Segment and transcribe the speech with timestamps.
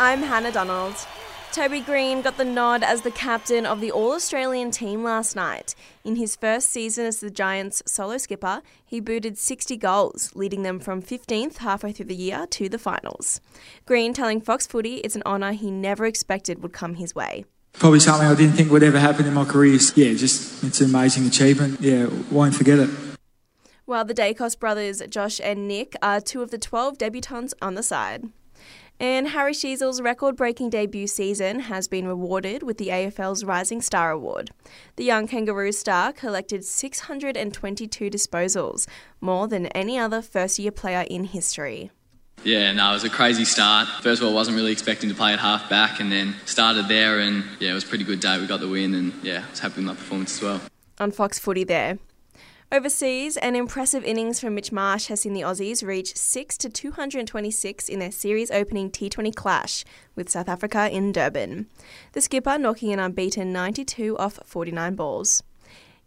[0.00, 0.94] I'm Hannah Donald.
[1.50, 5.74] Toby Green got the nod as the captain of the All Australian team last night.
[6.04, 10.78] In his first season as the Giants' solo skipper, he booted 60 goals, leading them
[10.78, 13.40] from 15th halfway through the year to the finals.
[13.86, 17.44] Green telling Fox Footy it's an honour he never expected would come his way.
[17.72, 19.80] Probably something I didn't think would ever happen in my career.
[19.96, 21.80] Yeah, just it's an amazing achievement.
[21.80, 22.90] Yeah, won't forget it.
[23.84, 27.82] While the Daicos brothers, Josh and Nick, are two of the 12 debutants on the
[27.82, 28.28] side.
[29.00, 34.10] And Harry Sheezel's record breaking debut season has been rewarded with the AFL's Rising Star
[34.10, 34.50] Award.
[34.96, 38.88] The young Kangaroo star collected 622 disposals,
[39.20, 41.92] more than any other first year player in history.
[42.42, 43.86] Yeah, no, it was a crazy start.
[44.02, 46.88] First of all, I wasn't really expecting to play at half back, and then started
[46.88, 48.40] there, and yeah, it was a pretty good day.
[48.40, 50.60] We got the win, and yeah, I was happy with my performance as well.
[50.98, 51.98] On Fox Footy there.
[52.70, 57.88] Overseas, an impressive innings from Mitch Marsh has seen the Aussies reach 6 to 226
[57.88, 61.66] in their series opening T20 clash with South Africa in Durban.
[62.12, 65.42] The skipper knocking an unbeaten 92 off 49 balls.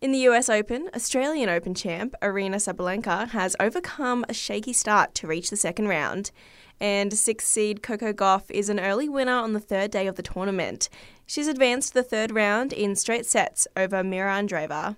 [0.00, 5.28] In the US Open, Australian Open champ Aryna Sabalenka has overcome a shaky start to
[5.28, 6.32] reach the second round.
[6.80, 10.24] And six seed Coco Gauff is an early winner on the third day of the
[10.24, 10.88] tournament.
[11.24, 14.96] She's advanced to the third round in straight sets over Mirra Andreeva.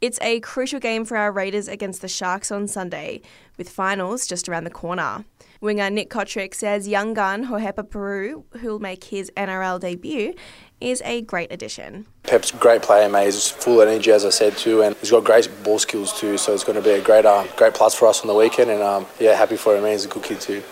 [0.00, 3.20] It's a crucial game for our Raiders against the Sharks on Sunday,
[3.58, 5.26] with finals just around the corner.
[5.60, 10.32] Winger Nick Cotric says young gun Rauhepa Peru, who'll make his NRL debut,
[10.80, 12.06] is a great addition.
[12.22, 13.26] Pep's a great player, mate.
[13.26, 16.38] He's full of energy, as I said too, and he's got great ball skills too.
[16.38, 18.70] So it's going to be a great, uh, great plus for us on the weekend.
[18.70, 19.82] And um, yeah, happy for him.
[19.82, 19.92] Man.
[19.92, 20.62] He's a good kid too.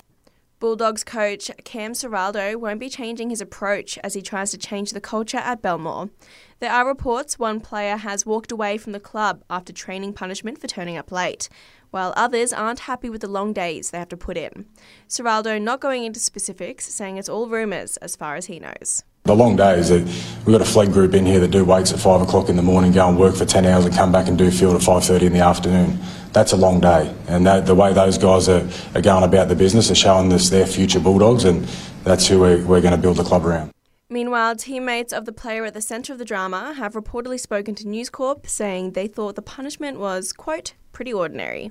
[0.60, 5.00] Bulldogs coach Cam Ciraldo won't be changing his approach as he tries to change the
[5.00, 6.10] culture at Belmore.
[6.58, 10.66] There are reports one player has walked away from the club after training punishment for
[10.66, 11.48] turning up late,
[11.92, 14.66] while others aren't happy with the long days they have to put in.
[15.08, 19.04] Ciraldo not going into specifics, saying it's all rumours as far as he knows.
[19.28, 20.02] The long days, that
[20.46, 22.62] we've got a fleet group in here that do weights at 5 o'clock in the
[22.62, 25.22] morning, go and work for 10 hours and come back and do field at 5.30
[25.22, 25.98] in the afternoon
[26.32, 27.12] that's a long day.
[27.26, 30.50] And that, the way those guys are, are going about the business are showing us
[30.50, 31.64] their future Bulldogs, and
[32.04, 33.72] that's who we're, we're going to build the club around.
[34.10, 37.88] Meanwhile, teammates of the player at the centre of the drama have reportedly spoken to
[37.88, 41.70] News Corp saying they thought the punishment was, quote, pretty ordinary.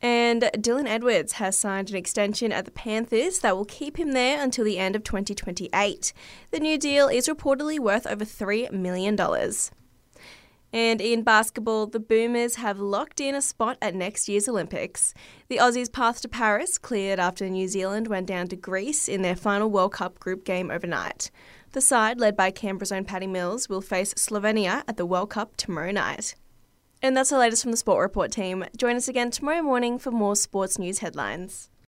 [0.00, 4.40] And Dylan Edwards has signed an extension at the Panthers that will keep him there
[4.42, 6.12] until the end of 2028.
[6.52, 9.16] The new deal is reportedly worth over $3 million.
[10.72, 15.14] And in basketball, the Boomers have locked in a spot at next year's Olympics.
[15.48, 19.36] The Aussies' path to Paris cleared after New Zealand went down to Greece in their
[19.36, 21.30] final World Cup group game overnight.
[21.72, 25.56] The side, led by Canberra's own Patty Mills, will face Slovenia at the World Cup
[25.56, 26.34] tomorrow night.
[27.00, 28.64] And that's the latest from the Sport Report team.
[28.76, 31.70] Join us again tomorrow morning for more sports news headlines.